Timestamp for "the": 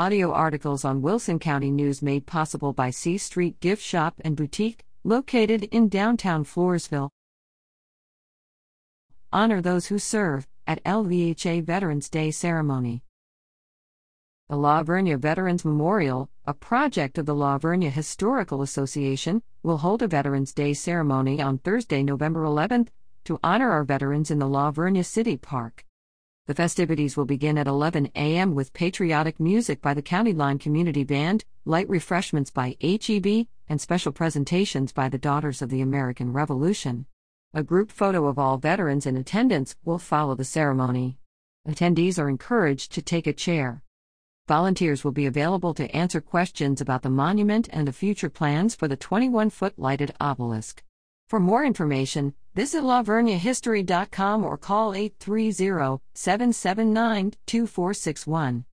14.48-14.56, 17.26-17.34, 24.38-24.48, 26.50-26.56, 29.94-30.02, 35.08-35.16, 35.68-35.80, 40.34-40.42, 47.02-47.10, 47.86-47.92, 48.88-48.96